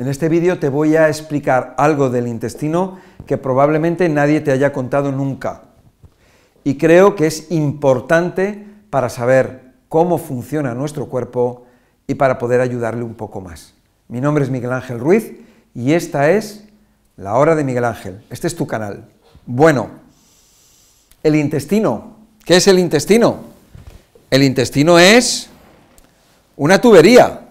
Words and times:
En 0.00 0.08
este 0.08 0.30
vídeo 0.30 0.58
te 0.58 0.70
voy 0.70 0.96
a 0.96 1.08
explicar 1.08 1.74
algo 1.76 2.08
del 2.08 2.26
intestino 2.26 2.98
que 3.26 3.36
probablemente 3.36 4.08
nadie 4.08 4.40
te 4.40 4.50
haya 4.50 4.72
contado 4.72 5.12
nunca. 5.12 5.64
Y 6.64 6.78
creo 6.78 7.14
que 7.14 7.26
es 7.26 7.50
importante 7.50 8.64
para 8.88 9.10
saber 9.10 9.74
cómo 9.90 10.16
funciona 10.16 10.72
nuestro 10.72 11.10
cuerpo 11.10 11.66
y 12.06 12.14
para 12.14 12.38
poder 12.38 12.62
ayudarle 12.62 13.02
un 13.02 13.12
poco 13.12 13.42
más. 13.42 13.74
Mi 14.08 14.22
nombre 14.22 14.42
es 14.42 14.48
Miguel 14.48 14.72
Ángel 14.72 14.98
Ruiz 14.98 15.34
y 15.74 15.92
esta 15.92 16.30
es 16.30 16.64
la 17.18 17.34
hora 17.34 17.54
de 17.54 17.62
Miguel 17.62 17.84
Ángel. 17.84 18.24
Este 18.30 18.46
es 18.46 18.56
tu 18.56 18.66
canal. 18.66 19.06
Bueno, 19.44 19.90
el 21.22 21.36
intestino. 21.36 22.16
¿Qué 22.46 22.56
es 22.56 22.66
el 22.68 22.78
intestino? 22.78 23.40
El 24.30 24.44
intestino 24.44 24.98
es 24.98 25.50
una 26.56 26.80
tubería. 26.80 27.49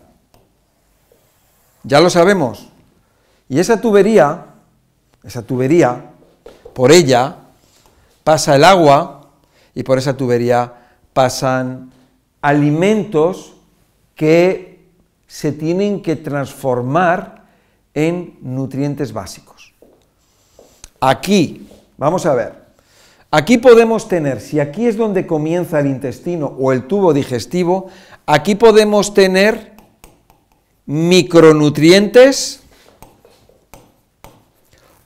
Ya 1.83 1.99
lo 1.99 2.09
sabemos. 2.09 2.69
Y 3.47 3.59
esa 3.59 3.81
tubería, 3.81 4.45
esa 5.23 5.41
tubería, 5.41 6.11
por 6.73 6.91
ella 6.91 7.35
pasa 8.23 8.55
el 8.55 8.63
agua 8.63 9.29
y 9.73 9.83
por 9.83 9.97
esa 9.97 10.15
tubería 10.15 10.73
pasan 11.13 11.91
alimentos 12.41 13.53
que 14.15 14.87
se 15.27 15.51
tienen 15.51 16.01
que 16.01 16.15
transformar 16.15 17.45
en 17.93 18.37
nutrientes 18.41 19.13
básicos. 19.13 19.73
Aquí, 20.99 21.67
vamos 21.97 22.25
a 22.25 22.33
ver, 22.33 22.53
aquí 23.31 23.57
podemos 23.57 24.07
tener, 24.07 24.41
si 24.41 24.59
aquí 24.59 24.87
es 24.87 24.97
donde 24.97 25.25
comienza 25.25 25.79
el 25.79 25.87
intestino 25.87 26.47
o 26.59 26.71
el 26.71 26.87
tubo 26.87 27.13
digestivo, 27.13 27.87
aquí 28.25 28.55
podemos 28.55 29.13
tener 29.13 29.78
micronutrientes 30.89 32.61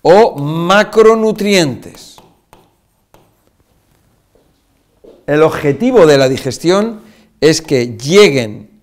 o 0.01 0.37
macronutrientes. 0.37 2.15
El 5.27 5.41
objetivo 5.43 6.05
de 6.05 6.17
la 6.17 6.29
digestión 6.29 7.01
es 7.41 7.61
que 7.61 7.97
lleguen 7.97 8.79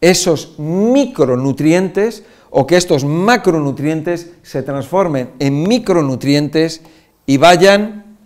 esos 0.00 0.58
micronutrientes 0.58 2.24
o 2.50 2.66
que 2.66 2.76
estos 2.76 3.04
macronutrientes 3.04 4.32
se 4.42 4.64
transformen 4.64 5.30
en 5.38 5.62
micronutrientes 5.62 6.80
y 7.24 7.36
vayan 7.36 8.16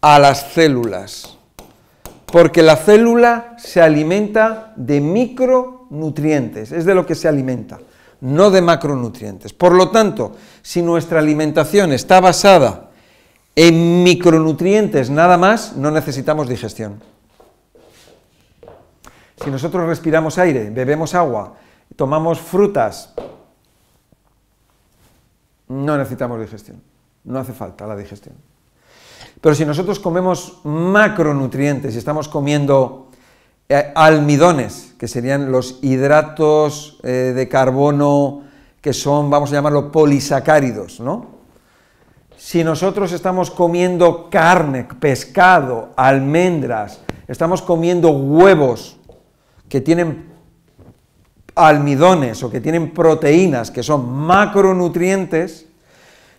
a 0.00 0.18
las 0.18 0.52
células. 0.52 1.33
Porque 2.34 2.64
la 2.64 2.74
célula 2.74 3.54
se 3.58 3.80
alimenta 3.80 4.72
de 4.74 5.00
micronutrientes, 5.00 6.72
es 6.72 6.84
de 6.84 6.92
lo 6.92 7.06
que 7.06 7.14
se 7.14 7.28
alimenta, 7.28 7.78
no 8.22 8.50
de 8.50 8.60
macronutrientes. 8.60 9.52
Por 9.52 9.72
lo 9.72 9.92
tanto, 9.92 10.34
si 10.60 10.82
nuestra 10.82 11.20
alimentación 11.20 11.92
está 11.92 12.18
basada 12.20 12.90
en 13.54 14.02
micronutrientes 14.02 15.10
nada 15.10 15.38
más, 15.38 15.76
no 15.76 15.92
necesitamos 15.92 16.48
digestión. 16.48 17.00
Si 19.36 19.48
nosotros 19.48 19.86
respiramos 19.86 20.36
aire, 20.36 20.70
bebemos 20.70 21.14
agua, 21.14 21.54
tomamos 21.94 22.40
frutas, 22.40 23.14
no 25.68 25.96
necesitamos 25.96 26.40
digestión. 26.40 26.82
No 27.22 27.38
hace 27.38 27.52
falta 27.52 27.86
la 27.86 27.94
digestión. 27.94 28.34
Pero 29.40 29.54
si 29.54 29.64
nosotros 29.64 29.98
comemos 29.98 30.60
macronutrientes 30.64 31.94
y 31.94 31.98
estamos 31.98 32.28
comiendo 32.28 33.10
eh, 33.68 33.92
almidones, 33.94 34.94
que 34.98 35.08
serían 35.08 35.50
los 35.50 35.78
hidratos 35.82 36.98
eh, 37.02 37.32
de 37.34 37.48
carbono 37.48 38.42
que 38.80 38.92
son, 38.92 39.30
vamos 39.30 39.50
a 39.50 39.54
llamarlo, 39.54 39.90
polisacáridos, 39.90 41.00
¿no? 41.00 41.34
Si 42.36 42.62
nosotros 42.62 43.12
estamos 43.12 43.50
comiendo 43.50 44.28
carne, 44.28 44.86
pescado, 45.00 45.94
almendras, 45.96 47.00
estamos 47.26 47.62
comiendo 47.62 48.10
huevos 48.10 48.98
que 49.70 49.80
tienen 49.80 50.34
almidones 51.54 52.42
o 52.42 52.50
que 52.50 52.60
tienen 52.60 52.92
proteínas, 52.92 53.70
que 53.70 53.82
son 53.82 54.12
macronutrientes, 54.12 55.66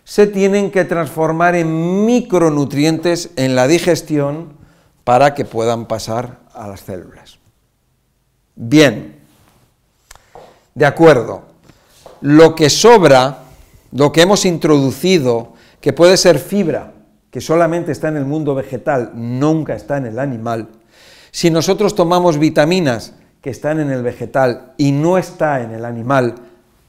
se 0.06 0.28
tienen 0.28 0.70
que 0.70 0.84
transformar 0.84 1.56
en 1.56 2.06
micronutrientes 2.06 3.30
en 3.34 3.56
la 3.56 3.66
digestión 3.66 4.52
para 5.02 5.34
que 5.34 5.44
puedan 5.44 5.86
pasar 5.86 6.38
a 6.54 6.68
las 6.68 6.82
células. 6.82 7.38
Bien, 8.54 9.16
de 10.76 10.86
acuerdo, 10.86 11.42
lo 12.20 12.54
que 12.54 12.70
sobra, 12.70 13.38
lo 13.90 14.12
que 14.12 14.22
hemos 14.22 14.44
introducido, 14.44 15.54
que 15.80 15.92
puede 15.92 16.16
ser 16.16 16.38
fibra, 16.38 16.92
que 17.32 17.40
solamente 17.40 17.90
está 17.90 18.06
en 18.06 18.16
el 18.16 18.26
mundo 18.26 18.54
vegetal, 18.54 19.10
nunca 19.12 19.74
está 19.74 19.96
en 19.96 20.06
el 20.06 20.20
animal, 20.20 20.68
si 21.32 21.50
nosotros 21.50 21.96
tomamos 21.96 22.38
vitaminas 22.38 23.12
que 23.42 23.50
están 23.50 23.80
en 23.80 23.90
el 23.90 24.04
vegetal 24.04 24.72
y 24.76 24.92
no 24.92 25.18
está 25.18 25.62
en 25.62 25.72
el 25.72 25.84
animal, 25.84 26.36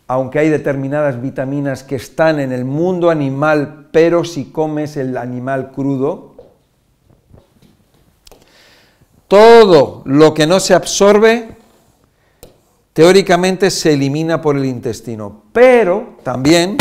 aunque 0.08 0.40
hay 0.40 0.50
determinadas 0.50 1.22
vitaminas 1.22 1.84
que 1.84 1.96
están 1.96 2.40
en 2.40 2.54
el 2.54 2.64
mundo 2.64 3.10
animal, 3.10 3.90
pero 3.92 4.24
si 4.24 4.46
comes 4.46 4.96
el 4.96 5.18
animal 5.18 5.72
crudo, 5.72 6.36
todo 9.28 10.04
lo 10.06 10.34
que 10.34 10.48
no 10.48 10.62
se 10.62 10.74
absorbe, 10.74 11.58
teóricamente 12.94 13.70
se 13.70 13.94
elimina 13.94 14.42
por 14.42 14.56
el 14.56 14.66
intestino, 14.66 15.44
pero 15.52 16.18
también 16.24 16.78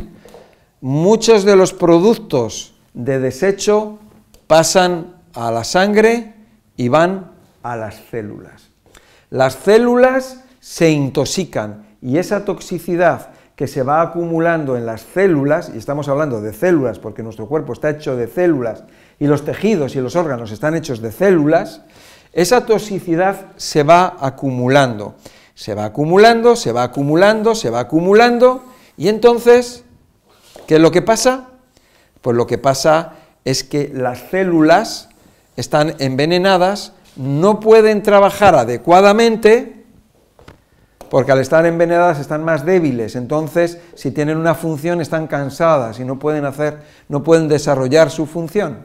muchos 0.81 1.45
de 1.45 1.57
los 1.57 1.73
productos 1.73 2.75
de 2.95 3.19
desecho 3.19 3.99
pasan 4.47 5.17
a 5.35 5.51
la 5.51 5.65
sangre 5.65 6.35
y 6.77 6.87
van 6.89 7.33
a 7.65 7.75
las 7.75 7.97
células. 8.09 8.69
Las 9.31 9.55
células 9.55 10.45
se 10.61 10.91
intoxican 10.91 11.86
y 12.01 12.19
esa 12.19 12.45
toxicidad 12.45 13.31
que 13.57 13.67
se 13.67 13.83
va 13.83 14.03
acumulando 14.03 14.77
en 14.77 14.85
las 14.85 15.01
células, 15.01 15.71
y 15.75 15.79
estamos 15.79 16.09
hablando 16.09 16.41
de 16.41 16.53
células 16.53 16.99
porque 16.99 17.23
nuestro 17.23 17.47
cuerpo 17.47 17.73
está 17.73 17.91
hecho 17.91 18.15
de 18.15 18.29
células 18.29 18.85
y 19.19 19.27
los 19.27 19.45
tejidos 19.45 19.97
y 19.97 20.01
los 20.01 20.15
órganos 20.15 20.51
están 20.51 20.75
hechos 20.75 21.01
de 21.01 21.11
células, 21.11 21.83
esa 22.33 22.67
toxicidad 22.67 23.47
se 23.57 23.83
va 23.83 24.17
acumulando, 24.21 25.15
se 25.55 25.75
va 25.75 25.87
acumulando, 25.87 26.55
se 26.55 26.73
va 26.73 26.83
acumulando, 26.83 27.55
se 27.55 27.71
va 27.71 27.81
acumulando, 27.81 28.63
y 28.99 29.09
entonces, 29.09 29.85
¿qué 30.67 30.75
es 30.77 30.81
lo 30.81 30.91
que 30.91 31.01
pasa? 31.01 31.49
Pues 32.21 32.37
lo 32.37 32.47
que 32.47 32.59
pasa 32.59 33.15
es 33.47 33.65
que 33.65 33.91
las 33.95 34.19
células 34.31 35.09
están 35.57 35.95
envenenadas 35.99 36.93
no 37.17 37.61
pueden 37.61 38.03
trabajar 38.03 38.55
adecuadamente 38.55 39.76
porque 41.11 41.33
al 41.33 41.41
estar 41.41 41.65
envenenadas 41.67 42.19
están 42.19 42.45
más 42.45 42.65
débiles, 42.65 43.17
entonces 43.17 43.81
si 43.95 44.11
tienen 44.11 44.37
una 44.37 44.55
función 44.55 45.01
están 45.01 45.27
cansadas 45.27 46.01
y 46.01 46.05
no 46.05 46.19
pueden 46.19 46.45
hacer, 46.45 46.83
no 47.09 47.23
pueden 47.23 47.49
desarrollar 47.49 48.11
su 48.11 48.27
función 48.27 48.79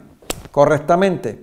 correctamente. 0.50 1.42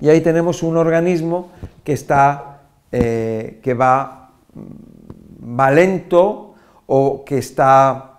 Y 0.00 0.08
ahí 0.08 0.20
tenemos 0.20 0.62
un 0.62 0.76
organismo 0.76 1.50
que 1.84 1.92
está, 1.92 2.60
eh, 2.90 3.60
que 3.62 3.74
va, 3.74 4.30
mm, 4.54 5.58
va 5.58 5.70
lento 5.70 6.54
o 6.86 7.24
que 7.24 7.38
está, 7.38 8.18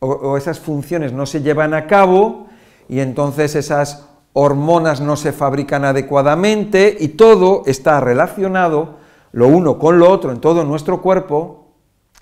o 0.00 0.36
esas 0.36 0.60
funciones 0.60 1.12
no 1.12 1.26
se 1.26 1.40
llevan 1.40 1.74
a 1.74 1.86
cabo 1.86 2.46
y 2.88 3.00
entonces 3.00 3.54
esas 3.54 4.06
hormonas 4.34 5.00
no 5.00 5.16
se 5.16 5.32
fabrican 5.32 5.84
adecuadamente 5.84 6.94
y 6.98 7.08
todo 7.08 7.62
está 7.66 8.00
relacionado 8.00 9.03
lo 9.34 9.48
uno 9.48 9.80
con 9.80 9.98
lo 9.98 10.10
otro 10.10 10.30
en 10.30 10.40
todo 10.40 10.64
nuestro 10.64 11.02
cuerpo 11.02 11.66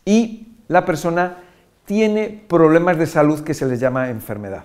y 0.04 0.48
la 0.68 0.86
persona 0.86 1.36
tiene 1.84 2.42
problemas 2.48 2.96
de 2.96 3.06
salud 3.06 3.40
que 3.40 3.52
se 3.52 3.66
les 3.66 3.78
llama 3.78 4.08
enfermedad, 4.08 4.64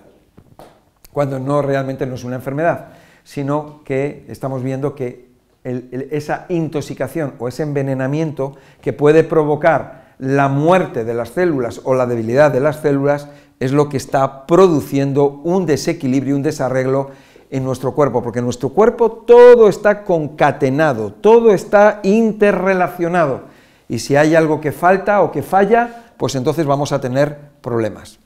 cuando 1.12 1.38
no 1.38 1.60
realmente 1.60 2.06
no 2.06 2.14
es 2.14 2.24
una 2.24 2.36
enfermedad, 2.36 2.88
sino 3.22 3.82
que 3.84 4.24
estamos 4.28 4.62
viendo 4.62 4.94
que 4.94 5.28
esa 5.62 6.46
intoxicación 6.48 7.34
o 7.38 7.48
ese 7.48 7.64
envenenamiento 7.64 8.56
que 8.80 8.94
puede 8.94 9.24
provocar 9.24 10.14
la 10.18 10.48
muerte 10.48 11.04
de 11.04 11.12
las 11.12 11.28
células 11.30 11.82
o 11.84 11.94
la 11.94 12.06
debilidad 12.06 12.50
de 12.50 12.60
las 12.60 12.76
células 12.76 13.28
es 13.60 13.72
lo 13.72 13.90
que 13.90 13.98
está 13.98 14.46
produciendo 14.46 15.42
un 15.44 15.66
desequilibrio, 15.66 16.34
un 16.34 16.42
desarreglo 16.42 17.10
en 17.50 17.64
nuestro 17.64 17.92
cuerpo, 17.92 18.22
porque 18.22 18.40
en 18.40 18.44
nuestro 18.44 18.70
cuerpo 18.70 19.10
todo 19.10 19.68
está 19.68 20.04
concatenado, 20.04 21.12
todo 21.12 21.52
está 21.52 22.00
interrelacionado. 22.02 23.42
Y 23.88 23.98
si 24.00 24.16
hay 24.16 24.34
algo 24.34 24.60
que 24.60 24.72
falta 24.72 25.22
o 25.22 25.32
que 25.32 25.42
falla, 25.42 26.12
pues 26.16 26.34
entonces 26.34 26.66
vamos 26.66 26.92
a 26.92 27.00
tener 27.00 27.38
problemas. 27.60 28.18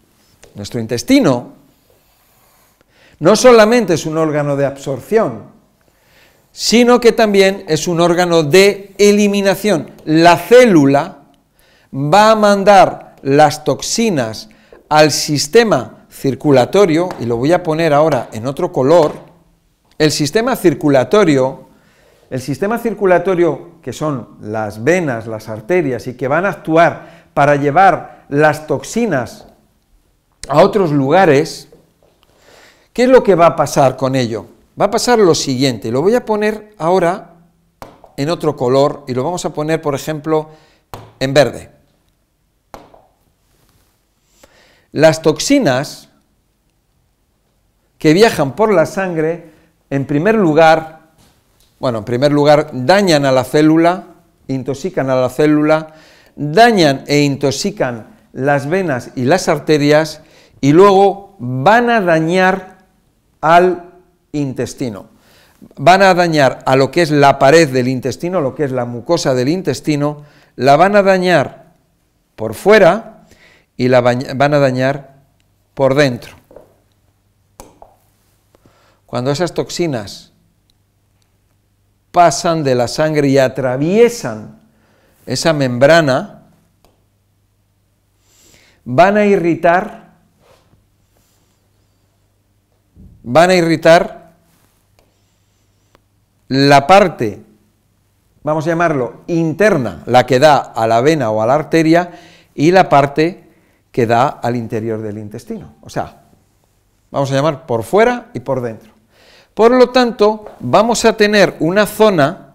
Nuestro 0.55 0.81
intestino 0.81 1.53
no 3.21 3.37
solamente 3.37 3.95
es 3.95 4.07
un 4.07 4.19
órgano 4.19 4.57
de 4.57 4.67
absorción, 4.67 5.45
sino 6.51 7.01
que 7.01 7.13
también 7.13 7.65
es 7.69 7.87
un 7.87 8.01
órgano 8.01 8.43
de 8.43 8.95
eliminación. 8.99 9.93
La 10.05 10.37
célula 10.37 11.19
va 11.95 12.33
a 12.33 12.37
mandar 12.37 13.17
las 13.23 13.63
toxinas 13.63 14.49
al 14.89 15.13
sistema 15.13 16.02
circulatorio, 16.13 17.09
y 17.21 17.25
lo 17.25 17.37
voy 17.37 17.53
a 17.53 17.63
poner 17.63 17.95
ahora 17.95 18.29
en 18.33 18.47
otro 18.47 18.71
color, 18.71 19.13
el 19.99 20.11
sistema 20.11 20.57
circulatorio, 20.57 21.69
el 22.31 22.41
sistema 22.41 22.79
circulatorio 22.79 23.73
que 23.83 23.93
son 23.93 24.37
las 24.41 24.85
venas, 24.85 25.27
las 25.27 25.49
arterias 25.49 26.07
y 26.07 26.15
que 26.15 26.29
van 26.29 26.45
a 26.45 26.51
actuar 26.51 27.27
para 27.35 27.57
llevar 27.57 28.25
las 28.29 28.67
toxinas 28.67 29.47
a 30.49 30.63
otros 30.63 30.93
lugares, 30.93 31.69
¿qué 32.93 33.05
es 33.05 33.09
lo 33.09 33.23
que 33.23 33.35
va 33.35 33.47
a 33.47 33.57
pasar 33.57 33.97
con 33.97 34.15
ello? 34.15 34.47
Va 34.81 34.87
a 34.87 34.91
pasar 34.91 35.19
lo 35.19 35.35
siguiente, 35.35 35.91
lo 35.91 36.03
voy 36.03 36.15
a 36.15 36.25
poner 36.25 36.75
ahora 36.79 37.35
en 38.17 38.31
otro 38.31 38.57
color 38.57 39.05
y 39.07 39.15
lo 39.15 39.25
vamos 39.25 39.45
a 39.45 39.51
poner, 39.51 39.81
por 39.81 39.95
ejemplo, 39.95 40.51
en 41.21 41.35
verde. 41.35 41.71
Las 44.93 45.23
toxinas 45.23 46.11
que 47.99 48.13
viajan 48.13 48.55
por 48.55 48.73
la 48.73 48.85
sangre, 48.85 49.51
en 49.89 50.07
primer 50.07 50.35
lugar, 50.35 51.01
bueno, 51.81 51.99
en 51.99 52.05
primer 52.05 52.31
lugar, 52.31 52.71
dañan 52.73 53.25
a 53.25 53.33
la 53.33 53.45
célula, 53.45 54.05
intoxican 54.49 55.09
a 55.09 55.17
la 55.17 55.31
célula, 55.31 55.95
dañan 56.37 57.05
e 57.07 57.21
intoxican 57.21 58.07
las 58.33 58.69
venas 58.69 59.11
y 59.15 59.25
las 59.25 59.49
arterias 59.49 60.21
y 60.61 60.73
luego 60.73 61.37
van 61.39 61.91
a 61.91 62.01
dañar 62.01 62.79
al 63.41 63.93
intestino. 64.33 65.07
Van 65.77 66.03
a 66.03 66.13
dañar 66.15 66.59
a 66.67 66.77
lo 66.77 66.91
que 66.91 67.03
es 67.03 67.11
la 67.11 67.39
pared 67.39 67.69
del 67.69 67.89
intestino, 67.89 68.41
lo 68.41 68.55
que 68.55 68.65
es 68.65 68.73
la 68.73 68.85
mucosa 68.85 69.35
del 69.35 69.49
intestino, 69.49 70.23
la 70.57 70.77
van 70.77 70.97
a 70.97 71.03
dañar 71.03 71.73
por 72.37 72.55
fuera 72.55 73.22
y 73.83 73.89
la 73.89 74.01
van 74.01 74.55
a 74.55 74.61
dañar 74.61 75.17
por 75.75 75.97
dentro. 75.97 76.37
Cuando 79.07 79.33
esas 79.33 79.55
toxinas 79.55 80.31
pasan 82.13 82.63
de 82.63 82.77
la 82.77 82.87
sangre 82.87 83.27
y 83.27 83.39
atraviesan 83.39 84.61
esa 85.27 85.53
membrana, 85.53 86.45
van 88.85 89.17
a 89.17 89.25
irritar, 89.25 90.13
van 93.25 93.51
a 93.51 93.55
irritar 93.57 94.31
la 96.47 96.87
parte, 96.87 97.43
vamos 98.45 98.65
a 98.65 98.71
llamarlo, 98.71 99.23
interna, 99.27 100.05
la 100.07 100.25
que 100.25 100.39
da 100.39 100.59
a 100.59 100.87
la 100.87 101.01
vena 101.01 101.33
o 101.33 101.43
a 101.43 101.47
la 101.47 101.55
arteria, 101.55 102.13
y 102.55 102.71
la 102.71 102.89
parte 102.89 103.43
que 103.93 104.07
da 104.07 104.27
al 104.29 104.57
interior 104.57 105.01
del 105.03 105.19
intestino. 105.19 105.75
O 105.83 105.91
sea, 105.91 106.23
vamos 107.11 107.31
a 107.31 107.35
llamar 107.35 107.67
por 107.67 107.85
fuera 107.85 108.31
y 108.33 108.41
por 108.41 108.63
dentro. 108.63 108.91
Por 109.55 109.71
lo 109.71 109.91
tanto, 109.91 110.47
vamos 110.61 111.05
a 111.05 111.15
tener 111.17 111.57
una 111.61 111.85
zona 111.85 112.55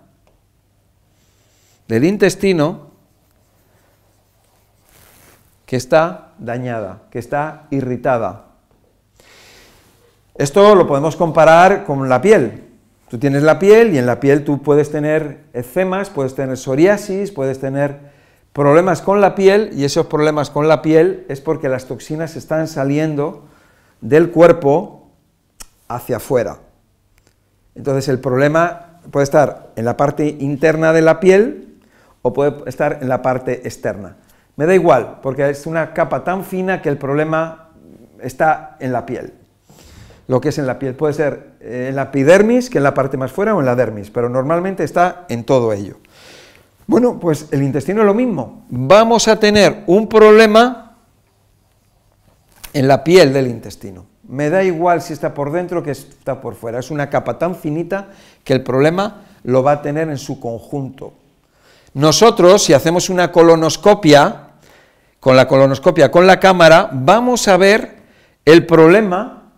del 1.88 2.04
intestino 2.04 2.88
que 5.68 5.76
está 5.76 6.32
dañada, 6.40 7.04
que 7.12 7.20
está 7.20 7.68
irritada. 7.70 8.46
Esto 10.36 10.74
lo 10.76 10.88
podemos 10.88 11.16
comparar 11.16 11.84
con 11.84 12.10
la 12.10 12.22
piel. 12.22 12.64
Tú 13.10 13.20
tienes 13.20 13.44
la 13.44 13.60
piel 13.60 13.94
y 13.94 14.00
en 14.00 14.06
la 14.06 14.20
piel 14.20 14.44
tú 14.44 14.62
puedes 14.62 14.92
tener 14.92 15.46
eczemas, 15.54 16.10
puedes 16.10 16.36
tener 16.36 16.58
psoriasis, 16.58 17.32
puedes 17.32 17.60
tener 17.60 18.17
problemas 18.58 19.04
con 19.04 19.22
la 19.22 19.36
piel 19.36 19.70
y 19.74 19.84
esos 19.84 20.08
problemas 20.08 20.50
con 20.50 20.68
la 20.68 20.82
piel 20.82 21.28
es 21.30 21.42
porque 21.42 21.70
las 21.70 21.86
toxinas 21.86 22.36
están 22.36 22.68
saliendo 22.68 23.46
del 24.02 24.32
cuerpo 24.32 25.12
hacia 25.88 26.18
afuera. 26.18 26.58
Entonces 27.76 28.08
el 28.08 28.18
problema 28.18 29.00
puede 29.12 29.26
estar 29.26 29.74
en 29.76 29.86
la 29.86 29.96
parte 29.96 30.38
interna 30.40 30.92
de 30.92 31.04
la 31.04 31.20
piel 31.20 31.78
o 32.24 32.34
puede 32.34 32.68
estar 32.68 32.98
en 33.00 33.10
la 33.10 33.22
parte 33.22 33.62
externa. 33.68 34.18
Me 34.56 34.66
da 34.66 34.74
igual, 34.74 35.20
porque 35.22 35.48
es 35.48 35.68
una 35.68 35.94
capa 35.94 36.24
tan 36.24 36.44
fina 36.44 36.82
que 36.82 36.90
el 36.90 36.98
problema 36.98 37.70
está 38.20 38.76
en 38.80 38.92
la 38.92 39.06
piel 39.06 39.34
lo 40.28 40.42
que 40.42 40.50
es 40.50 40.58
en 40.58 40.68
la 40.68 40.78
piel. 40.78 40.94
Puede 40.94 41.14
ser 41.14 41.52
eh, 41.62 41.88
en 41.90 41.96
la 41.96 42.04
epidermis, 42.04 42.70
que 42.70 42.80
en 42.80 42.84
la 42.84 42.94
parte 42.94 43.18
más 43.18 43.32
fuera, 43.32 43.56
o 43.56 43.60
en 43.60 43.66
la 43.66 43.76
dermis, 43.76 44.12
pero 44.12 44.30
normalmente 44.30 44.84
está 44.84 45.26
en 45.30 45.44
todo 45.44 45.74
ello. 45.74 45.98
Bueno, 46.88 47.20
pues 47.20 47.50
el 47.52 47.64
intestino 47.64 48.02
es 48.02 48.08
lo 48.08 48.14
mismo. 48.14 48.66
Vamos 48.70 49.28
a 49.28 49.38
tener 49.38 49.84
un 49.88 50.08
problema 50.08 50.96
en 52.72 52.88
la 52.88 53.04
piel 53.04 53.34
del 53.34 53.48
intestino. 53.48 54.06
Me 54.24 54.50
da 54.50 54.64
igual 54.64 55.02
si 55.02 55.12
está 55.12 55.34
por 55.34 55.52
dentro 55.52 55.84
que 55.84 55.92
está 55.92 56.40
por 56.40 56.56
fuera. 56.56 56.80
Es 56.80 56.90
una 56.90 57.10
capa 57.10 57.38
tan 57.38 57.56
finita 57.56 58.10
que 58.44 58.54
el 58.54 58.64
problema 58.64 59.26
lo 59.44 59.64
va 59.64 59.74
a 59.74 59.82
tener 59.82 60.10
en 60.10 60.18
su 60.18 60.40
conjunto. 60.40 61.14
Nosotros, 61.94 62.64
si 62.64 62.74
hacemos 62.74 63.10
una 63.10 63.32
colonoscopia, 63.32 64.44
con 65.20 65.36
la 65.36 65.48
colonoscopia 65.48 66.10
con 66.10 66.26
la 66.26 66.40
cámara, 66.40 66.90
vamos 66.94 67.48
a 67.48 67.58
ver 67.58 67.98
el 68.46 68.66
problema 68.66 69.52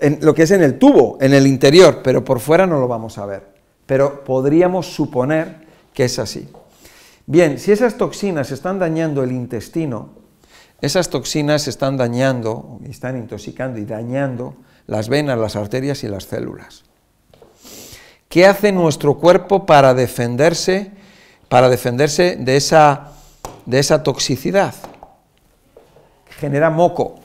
en 0.00 0.18
lo 0.20 0.34
que 0.34 0.42
es 0.42 0.50
en 0.50 0.62
el 0.62 0.78
tubo, 0.78 1.18
en 1.20 1.32
el 1.32 1.46
interior, 1.46 2.00
pero 2.02 2.24
por 2.24 2.40
fuera 2.40 2.66
no 2.66 2.80
lo 2.80 2.88
vamos 2.88 3.18
a 3.18 3.26
ver. 3.26 3.46
Pero 3.86 4.24
podríamos 4.24 4.86
suponer 4.86 5.65
que 5.96 6.04
es 6.04 6.18
así. 6.18 6.46
Bien, 7.24 7.58
si 7.58 7.72
esas 7.72 7.96
toxinas 7.96 8.52
están 8.52 8.78
dañando 8.78 9.24
el 9.24 9.32
intestino, 9.32 10.10
esas 10.80 11.08
toxinas 11.08 11.66
están 11.66 11.96
dañando, 11.96 12.78
están 12.84 13.16
intoxicando 13.16 13.80
y 13.80 13.86
dañando 13.86 14.54
las 14.86 15.08
venas, 15.08 15.38
las 15.38 15.56
arterias 15.56 16.04
y 16.04 16.08
las 16.08 16.24
células. 16.24 16.84
¿Qué 18.28 18.46
hace 18.46 18.72
nuestro 18.72 19.14
cuerpo 19.14 19.64
para 19.64 19.94
defenderse, 19.94 20.92
para 21.48 21.70
defenderse 21.70 22.36
de 22.36 22.56
esa, 22.56 23.12
de 23.64 23.78
esa 23.78 24.02
toxicidad? 24.02 24.74
Genera 26.38 26.68
moco 26.68 27.20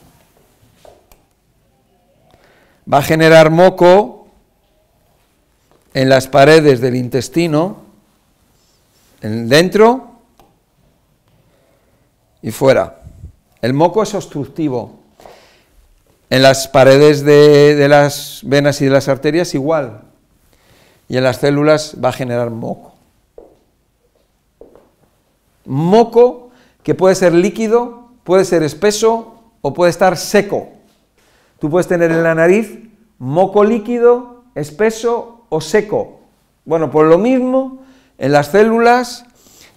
va 2.92 3.00
a 3.00 3.02
generar 3.02 3.52
moco 3.52 4.28
en 5.94 6.10
las 6.10 6.28
paredes 6.28 6.82
del 6.82 6.96
intestino, 6.96 7.91
dentro 9.22 10.12
y 12.42 12.52
fuera. 12.52 13.02
El 13.62 13.74
moco 13.74 14.04
es 14.04 14.14
obstructivo. 14.14 15.00
En 16.30 16.42
las 16.42 16.68
paredes 16.68 17.24
de, 17.24 17.76
de, 17.76 17.88
las 17.88 18.42
venas 18.44 18.82
y 18.82 18.86
de 18.86 18.92
las 18.92 19.08
arterias 19.08 19.54
igual. 19.54 20.02
Y 21.08 21.18
en 21.18 21.24
las 21.24 21.38
células 21.38 21.98
va 22.04 22.10
a 22.10 22.14
generar 22.14 22.50
moco. 22.50 22.94
Moco 25.66 26.50
que 26.84 26.96
puede 26.96 27.16
ser 27.16 27.34
líquido, 27.34 28.10
puede 28.24 28.46
ser 28.46 28.64
espeso 28.64 29.36
o 29.62 29.74
puede 29.74 29.92
estar 29.92 30.18
seco. 30.18 30.70
Tú 31.60 31.70
puedes 31.70 31.88
tener 31.88 32.12
en 32.12 32.24
la 32.24 32.34
nariz 32.34 32.80
moco 33.20 33.64
líquido, 33.64 34.46
espeso 34.56 35.46
o 35.50 35.62
seco. 35.62 36.22
Bueno, 36.66 36.90
por 36.90 37.06
lo 37.06 37.20
mismo, 37.20 37.81
en 38.22 38.32
las 38.32 38.52
células, 38.52 39.26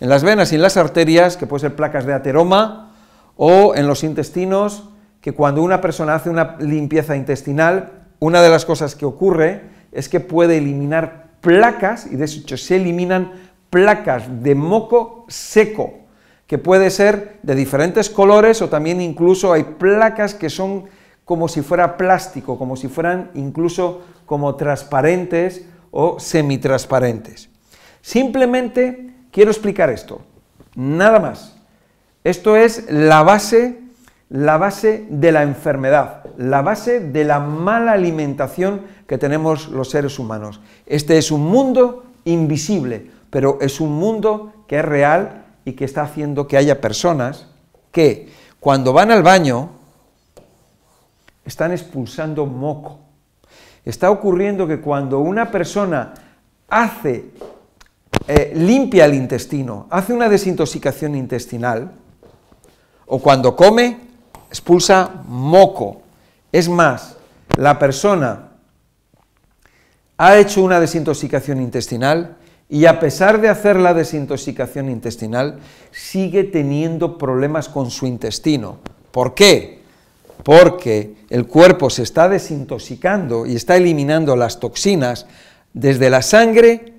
en 0.01 0.11
las 0.11 0.23
venas 0.23 0.53
y 0.53 0.57
en 0.57 0.61
las 0.61 0.77
arterias, 0.77 1.39
que 1.39 1.47
puede 1.47 1.63
ser 1.63 1.77
placas 1.77 2.05
de 2.05 2.13
ateroma, 2.13 2.93
o 3.37 3.75
en 3.75 3.87
los 3.87 4.05
intestinos, 4.05 4.91
que 5.23 5.33
cuando 5.33 5.63
una 5.63 5.81
persona 5.81 6.15
hace 6.15 6.29
una 6.29 6.57
limpieza 6.61 7.17
intestinal, 7.17 8.05
una 8.21 8.43
de 8.43 8.51
las 8.51 8.67
cosas 8.67 8.95
que 8.97 9.07
ocurre 9.07 9.63
es 9.93 10.11
que 10.11 10.21
puede 10.21 10.59
eliminar 10.59 11.31
placas, 11.41 12.07
y 12.07 12.17
de 12.17 12.27
hecho 12.27 12.59
se 12.59 12.77
eliminan 12.77 13.33
placas 13.71 14.25
de 14.43 14.55
moco 14.55 15.25
seco, 15.29 16.01
que 16.47 16.59
puede 16.59 16.91
ser 16.91 17.39
de 17.43 17.55
diferentes 17.55 18.11
colores 18.11 18.61
o 18.61 18.69
también 18.69 19.01
incluso 19.01 19.55
hay 19.55 19.65
placas 19.65 20.35
que 20.35 20.51
son 20.51 20.85
como 21.25 21.49
si 21.49 21.63
fuera 21.63 21.97
plástico, 21.97 22.59
como 22.59 22.77
si 22.77 22.89
fueran 22.89 23.31
incluso 23.33 24.03
como 24.27 24.55
transparentes 24.57 25.65
o 25.91 26.21
semitransparentes. 26.21 27.54
Simplemente 28.05 29.15
quiero 29.31 29.51
explicar 29.51 29.89
esto, 29.89 30.21
nada 30.75 31.19
más. 31.21 31.57
Esto 32.23 32.55
es 32.55 32.85
la 32.91 33.23
base, 33.23 33.81
la 34.29 34.59
base 34.59 35.07
de 35.09 35.33
la 35.33 35.43
enfermedad, 35.43 36.23
la 36.37 36.61
base 36.61 37.01
de 37.01 37.25
la 37.25 37.41
mala 37.41 37.93
alimentación 37.93 38.83
que 39.07 39.17
tenemos 39.17 39.69
los 39.69 39.89
seres 39.89 40.19
humanos. 40.19 40.61
Este 40.85 41.17
es 41.17 41.31
un 41.31 41.47
mundo 41.47 42.05
invisible, 42.27 43.11
pero 43.31 43.57
es 43.63 43.81
un 43.81 43.95
mundo 43.95 44.53
que 44.69 44.81
es 44.81 44.85
real 44.85 45.47
y 45.65 45.73
que 45.73 45.87
está 45.87 46.03
haciendo 46.03 46.47
que 46.47 46.59
haya 46.59 46.83
personas 46.83 47.47
que 47.91 48.29
cuando 48.61 48.93
van 48.93 49.13
al 49.13 49.23
baño, 49.23 49.71
están 51.47 51.73
expulsando 51.73 52.45
moco. 52.45 52.99
Está 53.83 54.11
ocurriendo 54.11 54.67
que 54.67 54.83
cuando 54.83 55.21
una 55.21 55.51
persona 55.51 56.13
hace 56.69 57.31
eh, 58.27 58.53
limpia 58.55 59.05
el 59.05 59.15
intestino, 59.15 59.87
hace 59.91 60.13
una 60.13 60.29
desintoxicación 60.29 61.15
intestinal, 61.15 61.93
o 63.07 63.19
cuando 63.19 63.55
come, 63.55 63.99
expulsa 64.49 65.23
moco. 65.29 66.03
Es 66.51 66.69
más, 66.69 67.17
la 67.57 67.79
persona 67.79 68.49
ha 70.17 70.39
hecho 70.39 70.63
una 70.63 70.81
desintoxicación 70.81 71.61
intestinal 71.61 72.37
y 72.69 72.87
a 72.87 72.99
pesar 72.99 73.41
de 73.41 73.49
hacer 73.49 73.77
la 73.77 73.93
desintoxicación 73.93 74.89
intestinal, 74.89 75.59
sigue 75.91 76.45
teniendo 76.45 77.19
problemas 77.19 77.69
con 77.69 77.91
su 77.91 78.07
intestino. 78.07 78.79
¿Por 79.11 79.35
qué? 79.35 79.83
Porque 80.43 81.17
el 81.29 81.47
cuerpo 81.47 81.91
se 81.91 82.05
está 82.05 82.29
desintoxicando 82.29 83.45
y 83.45 83.57
está 83.57 83.77
eliminando 83.77 84.35
las 84.35 84.61
toxinas 84.61 85.27
desde 85.75 86.09
la 86.09 86.23
sangre 86.23 86.94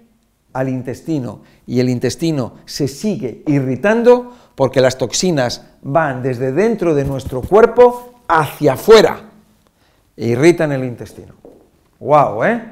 al 0.56 0.70
intestino 0.70 1.42
y 1.68 1.82
el 1.82 1.90
intestino 1.90 2.54
se 2.66 2.88
sigue 2.88 3.44
irritando 3.46 4.32
porque 4.56 4.80
las 4.80 4.98
toxinas 4.98 5.66
van 5.82 6.24
desde 6.24 6.54
dentro 6.54 6.96
de 6.96 7.04
nuestro 7.04 7.42
cuerpo 7.42 8.22
hacia 8.30 8.74
afuera 8.74 9.20
e 10.16 10.28
irritan 10.30 10.72
el 10.72 10.86
intestino. 10.86 11.34
¡Wow! 12.00 12.46
¿eh? 12.46 12.72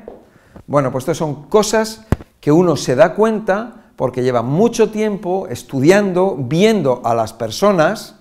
Bueno, 0.65 0.93
pues 0.93 1.03
estas 1.03 1.17
son 1.17 1.49
cosas 1.49 2.05
que 2.39 2.53
uno 2.53 2.77
se 2.77 2.95
da 2.95 3.15
cuenta 3.15 3.91
porque 3.97 4.23
lleva 4.23 4.41
mucho 4.41 4.89
tiempo 4.89 5.47
estudiando, 5.49 6.37
viendo 6.39 7.01
a 7.03 7.13
las 7.13 7.33
personas, 7.33 8.15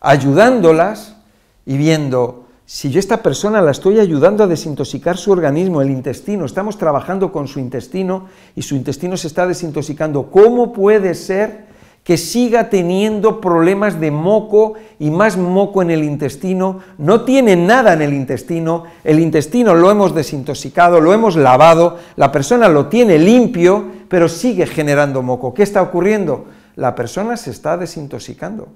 ayudándolas 0.00 1.16
y 1.64 1.78
viendo 1.78 2.45
si 2.66 2.90
yo 2.90 2.98
a 2.98 3.00
esta 3.00 3.22
persona 3.22 3.62
la 3.62 3.70
estoy 3.70 4.00
ayudando 4.00 4.42
a 4.42 4.48
desintoxicar 4.48 5.16
su 5.16 5.30
organismo, 5.30 5.80
el 5.80 5.90
intestino, 5.90 6.44
estamos 6.44 6.76
trabajando 6.76 7.30
con 7.30 7.46
su 7.46 7.60
intestino 7.60 8.26
y 8.56 8.62
su 8.62 8.74
intestino 8.74 9.16
se 9.16 9.28
está 9.28 9.46
desintoxicando, 9.46 10.32
¿cómo 10.32 10.72
puede 10.72 11.14
ser 11.14 11.66
que 12.02 12.16
siga 12.16 12.68
teniendo 12.68 13.40
problemas 13.40 14.00
de 14.00 14.10
moco 14.10 14.74
y 14.98 15.10
más 15.10 15.36
moco 15.36 15.82
en 15.82 15.90
el 15.90 16.04
intestino, 16.04 16.80
no 16.98 17.22
tiene 17.22 17.56
nada 17.56 17.92
en 17.94 18.02
el 18.02 18.12
intestino, 18.12 18.84
el 19.02 19.18
intestino 19.20 19.74
lo 19.74 19.90
hemos 19.90 20.14
desintoxicado, 20.14 21.00
lo 21.00 21.12
hemos 21.12 21.34
lavado, 21.34 21.98
la 22.14 22.30
persona 22.30 22.68
lo 22.68 22.86
tiene 22.86 23.18
limpio, 23.18 23.86
pero 24.08 24.28
sigue 24.28 24.66
generando 24.66 25.22
moco. 25.22 25.52
¿Qué 25.52 25.64
está 25.64 25.82
ocurriendo? 25.82 26.46
La 26.76 26.94
persona 26.94 27.36
se 27.36 27.50
está 27.50 27.76
desintoxicando. 27.76 28.68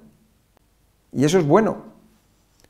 Y 1.13 1.25
eso 1.25 1.39
es 1.39 1.47
bueno. 1.47 1.77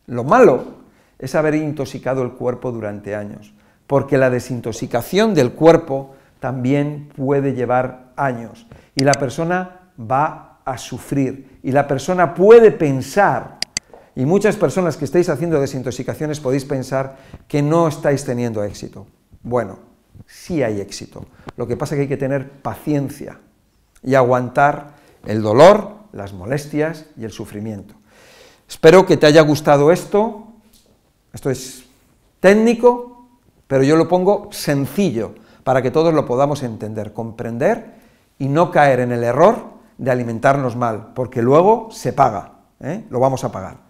Lo 0.06 0.24
malo 0.24 0.79
es 1.20 1.34
haber 1.36 1.54
intoxicado 1.54 2.22
el 2.22 2.32
cuerpo 2.32 2.72
durante 2.72 3.14
años, 3.14 3.54
porque 3.86 4.18
la 4.18 4.30
desintoxicación 4.30 5.34
del 5.34 5.52
cuerpo 5.52 6.14
también 6.40 7.10
puede 7.14 7.54
llevar 7.54 8.12
años 8.16 8.66
y 8.96 9.04
la 9.04 9.12
persona 9.12 9.92
va 10.00 10.58
a 10.64 10.78
sufrir 10.78 11.60
y 11.62 11.70
la 11.70 11.86
persona 11.86 12.34
puede 12.34 12.72
pensar, 12.72 13.58
y 14.16 14.24
muchas 14.24 14.56
personas 14.56 14.96
que 14.96 15.04
estáis 15.04 15.28
haciendo 15.28 15.60
desintoxicaciones 15.60 16.40
podéis 16.40 16.64
pensar 16.64 17.16
que 17.46 17.62
no 17.62 17.86
estáis 17.86 18.24
teniendo 18.24 18.64
éxito. 18.64 19.06
Bueno, 19.42 19.78
sí 20.26 20.62
hay 20.62 20.80
éxito. 20.80 21.26
Lo 21.56 21.66
que 21.66 21.76
pasa 21.76 21.94
es 21.94 21.98
que 21.98 22.02
hay 22.02 22.08
que 22.08 22.16
tener 22.16 22.50
paciencia 22.50 23.38
y 24.02 24.14
aguantar 24.14 24.94
el 25.26 25.42
dolor, 25.42 25.94
las 26.12 26.32
molestias 26.32 27.06
y 27.16 27.24
el 27.24 27.30
sufrimiento. 27.30 27.94
Espero 28.68 29.06
que 29.06 29.16
te 29.16 29.26
haya 29.26 29.42
gustado 29.42 29.92
esto. 29.92 30.49
Esto 31.32 31.50
es 31.50 31.84
técnico, 32.40 33.28
pero 33.66 33.82
yo 33.82 33.96
lo 33.96 34.08
pongo 34.08 34.48
sencillo 34.50 35.34
para 35.64 35.82
que 35.82 35.90
todos 35.90 36.12
lo 36.12 36.26
podamos 36.26 36.62
entender, 36.62 37.12
comprender 37.12 37.94
y 38.38 38.48
no 38.48 38.70
caer 38.70 39.00
en 39.00 39.12
el 39.12 39.22
error 39.22 39.56
de 39.98 40.10
alimentarnos 40.10 40.76
mal, 40.76 41.12
porque 41.14 41.42
luego 41.42 41.88
se 41.90 42.12
paga, 42.12 42.52
¿eh? 42.80 43.04
lo 43.10 43.20
vamos 43.20 43.44
a 43.44 43.52
pagar. 43.52 43.89